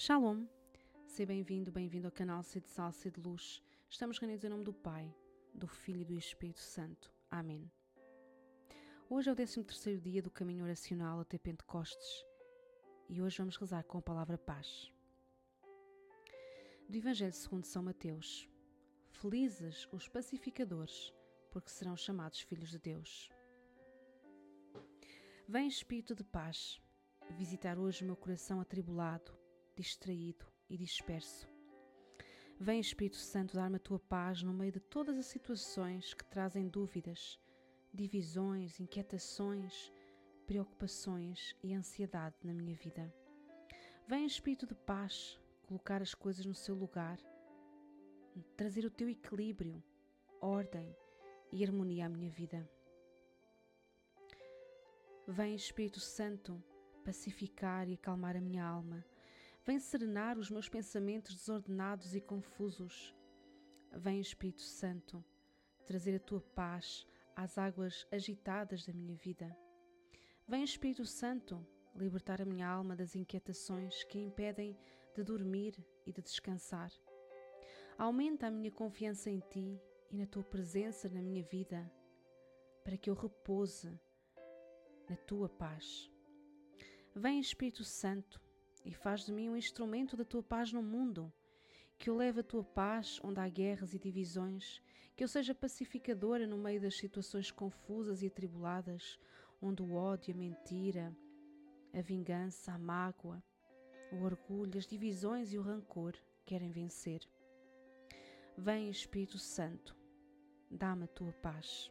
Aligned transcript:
Shalom! 0.00 0.46
Seja 1.08 1.26
bem-vindo, 1.26 1.72
bem-vindo 1.72 2.06
ao 2.06 2.12
canal 2.12 2.40
Sede 2.44 2.66
de 2.66 2.70
Sal, 2.70 2.92
Sede 2.92 3.20
de 3.20 3.28
Luz. 3.28 3.60
Estamos 3.90 4.16
reunidos 4.16 4.44
em 4.44 4.48
nome 4.48 4.62
do 4.62 4.72
Pai, 4.72 5.12
do 5.52 5.66
Filho 5.66 6.02
e 6.02 6.04
do 6.04 6.14
Espírito 6.14 6.60
Santo. 6.60 7.12
Amém. 7.28 7.68
Hoje 9.10 9.28
é 9.28 9.32
o 9.32 9.34
13 9.34 9.98
dia 9.98 10.22
do 10.22 10.30
caminho 10.30 10.62
oracional 10.62 11.18
até 11.18 11.36
Pentecostes 11.36 12.24
e 13.08 13.20
hoje 13.20 13.38
vamos 13.38 13.56
rezar 13.56 13.82
com 13.82 13.98
a 13.98 14.00
palavra 14.00 14.38
paz. 14.38 14.88
Do 16.88 16.96
Evangelho 16.96 17.32
segundo 17.32 17.64
São 17.64 17.82
Mateus. 17.82 18.48
Felizes 19.10 19.88
os 19.90 20.08
pacificadores, 20.08 21.12
porque 21.50 21.70
serão 21.70 21.96
chamados 21.96 22.40
filhos 22.40 22.70
de 22.70 22.78
Deus. 22.78 23.28
Vem 25.48 25.66
Espírito 25.66 26.14
de 26.14 26.22
paz, 26.22 26.80
visitar 27.32 27.80
hoje 27.80 28.04
o 28.04 28.06
meu 28.06 28.16
coração 28.16 28.60
atribulado, 28.60 29.36
distraído 29.78 30.44
e 30.68 30.76
disperso. 30.76 31.48
Vem, 32.58 32.80
Espírito 32.80 33.16
Santo, 33.16 33.54
dar-me 33.54 33.76
a 33.76 33.78
tua 33.78 34.00
paz 34.00 34.42
no 34.42 34.52
meio 34.52 34.72
de 34.72 34.80
todas 34.80 35.16
as 35.16 35.26
situações 35.26 36.12
que 36.14 36.24
trazem 36.24 36.68
dúvidas, 36.68 37.38
divisões, 37.94 38.80
inquietações, 38.80 39.92
preocupações 40.46 41.54
e 41.62 41.72
ansiedade 41.74 42.34
na 42.42 42.52
minha 42.52 42.74
vida. 42.74 43.14
Vem, 44.08 44.26
Espírito 44.26 44.66
de 44.66 44.74
paz, 44.74 45.38
colocar 45.62 46.02
as 46.02 46.12
coisas 46.12 46.44
no 46.44 46.54
seu 46.54 46.74
lugar, 46.74 47.18
trazer 48.56 48.84
o 48.84 48.90
teu 48.90 49.08
equilíbrio, 49.08 49.80
ordem 50.40 50.92
e 51.52 51.64
harmonia 51.64 52.06
à 52.06 52.08
minha 52.08 52.30
vida. 52.30 52.68
Vem, 55.28 55.54
Espírito 55.54 56.00
Santo, 56.00 56.60
pacificar 57.04 57.88
e 57.88 57.94
acalmar 57.94 58.36
a 58.36 58.40
minha 58.40 58.64
alma 58.64 59.04
Vem 59.68 59.78
serenar 59.78 60.38
os 60.38 60.48
meus 60.48 60.66
pensamentos 60.66 61.34
desordenados 61.34 62.14
e 62.14 62.22
confusos. 62.22 63.14
Vem, 63.92 64.18
Espírito 64.18 64.62
Santo, 64.62 65.22
trazer 65.84 66.16
a 66.16 66.18
tua 66.18 66.40
paz 66.40 67.06
às 67.36 67.58
águas 67.58 68.06
agitadas 68.10 68.86
da 68.86 68.94
minha 68.94 69.14
vida. 69.14 69.54
Vem, 70.48 70.64
Espírito 70.64 71.04
Santo, 71.04 71.62
libertar 71.94 72.40
a 72.40 72.46
minha 72.46 72.66
alma 72.66 72.96
das 72.96 73.14
inquietações 73.14 74.04
que 74.04 74.16
a 74.16 74.22
impedem 74.22 74.74
de 75.14 75.22
dormir 75.22 75.74
e 76.06 76.12
de 76.14 76.22
descansar. 76.22 76.90
Aumenta 77.98 78.46
a 78.46 78.50
minha 78.50 78.72
confiança 78.72 79.28
em 79.28 79.40
ti 79.50 79.78
e 80.10 80.16
na 80.16 80.24
tua 80.24 80.44
presença 80.44 81.10
na 81.10 81.20
minha 81.20 81.42
vida, 81.42 81.92
para 82.82 82.96
que 82.96 83.10
eu 83.10 83.14
repouse 83.14 84.00
na 85.10 85.16
tua 85.26 85.46
paz. 85.46 86.10
Vem, 87.14 87.38
Espírito 87.38 87.84
Santo, 87.84 88.47
e 88.84 88.92
faz 88.92 89.24
de 89.24 89.32
mim 89.32 89.48
um 89.48 89.56
instrumento 89.56 90.16
da 90.16 90.24
tua 90.24 90.42
paz 90.42 90.72
no 90.72 90.82
mundo. 90.82 91.32
Que 91.98 92.10
eu 92.10 92.16
leve 92.16 92.40
a 92.40 92.44
tua 92.44 92.62
paz 92.62 93.20
onde 93.22 93.40
há 93.40 93.48
guerras 93.48 93.94
e 93.94 93.98
divisões, 93.98 94.80
que 95.16 95.24
eu 95.24 95.28
seja 95.28 95.54
pacificadora 95.54 96.46
no 96.46 96.56
meio 96.56 96.80
das 96.80 96.96
situações 96.96 97.50
confusas 97.50 98.22
e 98.22 98.26
atribuladas, 98.26 99.18
onde 99.60 99.82
o 99.82 99.94
ódio, 99.94 100.32
a 100.32 100.36
mentira, 100.36 101.16
a 101.92 102.00
vingança, 102.00 102.72
a 102.72 102.78
mágoa, 102.78 103.42
o 104.12 104.22
orgulho, 104.22 104.78
as 104.78 104.86
divisões 104.86 105.52
e 105.52 105.58
o 105.58 105.62
rancor 105.62 106.14
querem 106.46 106.70
vencer. 106.70 107.20
Vem, 108.56 108.90
Espírito 108.90 109.38
Santo, 109.38 109.96
dá-me 110.70 111.04
a 111.04 111.08
tua 111.08 111.32
paz. 111.32 111.90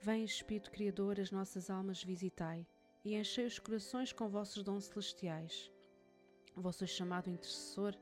Vem, 0.00 0.24
Espírito 0.24 0.70
Criador, 0.70 1.20
as 1.20 1.30
nossas 1.30 1.70
almas 1.70 2.02
visitai 2.02 2.66
e 3.04 3.14
enchei 3.14 3.46
os 3.46 3.58
corações 3.58 4.12
com 4.12 4.28
vossos 4.28 4.62
dons 4.62 4.84
celestiais. 4.84 5.70
Vós 6.54 6.76
sois 6.76 6.90
chamado 6.90 7.30
intercessor 7.30 7.96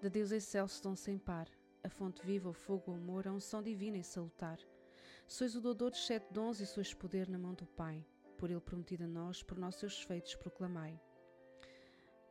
de 0.00 0.08
Deus 0.08 0.30
excelso 0.30 0.82
dom 0.82 0.94
sem 0.94 1.18
par, 1.18 1.48
a 1.82 1.88
fonte 1.88 2.24
viva, 2.24 2.48
o 2.48 2.52
fogo, 2.52 2.92
o 2.92 2.94
amor, 2.94 3.26
a 3.26 3.32
unção 3.32 3.62
divina 3.62 3.98
e 3.98 4.04
salutar. 4.04 4.58
Sois 5.26 5.54
o 5.54 5.60
doador 5.60 5.90
de 5.90 5.98
sete 5.98 6.32
dons 6.32 6.60
e 6.60 6.66
sois 6.66 6.94
poder 6.94 7.28
na 7.28 7.38
mão 7.38 7.54
do 7.54 7.66
Pai, 7.66 8.04
por 8.38 8.50
ele 8.50 8.60
prometido 8.60 9.04
a 9.04 9.08
nós, 9.08 9.42
por 9.42 9.58
nossos 9.58 10.02
feitos 10.02 10.34
proclamai. 10.36 10.98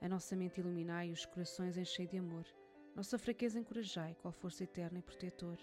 A 0.02 0.08
nossa 0.08 0.36
mente 0.36 0.60
iluminai 0.60 1.10
e 1.10 1.12
os 1.12 1.26
corações 1.26 1.78
enchei 1.78 2.08
de 2.08 2.18
amor. 2.18 2.46
Nossa 2.96 3.18
fraqueza 3.18 3.60
encorajai, 3.60 4.16
qual 4.16 4.32
força 4.32 4.64
eterna 4.64 5.00
e 5.00 5.02
protetor. 5.02 5.58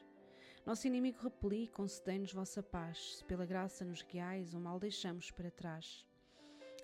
Nosso 0.65 0.87
inimigo 0.87 1.23
repeli, 1.23 1.69
concedei-nos 1.69 2.33
vossa 2.33 2.63
paz, 2.63 3.17
se 3.17 3.25
pela 3.25 3.45
graça 3.45 3.85
nos 3.85 4.03
guiais, 4.03 4.55
o 4.55 4.61
mal 4.61 4.79
deixamos 4.79 5.31
para 5.31 5.51
trás. 5.51 6.07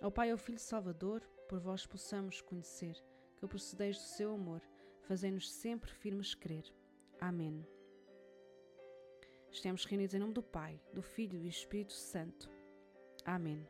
Ao 0.00 0.10
Pai 0.10 0.28
e 0.28 0.32
ao 0.32 0.38
Filho 0.38 0.58
Salvador, 0.58 1.20
por 1.48 1.60
vós 1.60 1.86
possamos 1.86 2.40
conhecer 2.40 2.96
que 3.36 3.46
procedeis 3.46 3.96
do 3.96 4.02
seu 4.02 4.34
amor, 4.34 4.62
fazendo-nos 5.02 5.50
sempre 5.50 5.90
firmes 5.90 6.34
crer. 6.34 6.64
Amém. 7.20 7.66
Estamos 9.50 9.84
reunidos 9.84 10.14
em 10.14 10.18
nome 10.18 10.32
do 10.32 10.42
Pai, 10.42 10.80
do 10.94 11.02
Filho 11.02 11.36
e 11.36 11.40
do 11.40 11.48
Espírito 11.48 11.92
Santo. 11.92 12.48
Amém. 13.24 13.68